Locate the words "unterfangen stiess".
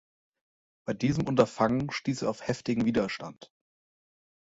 1.27-2.23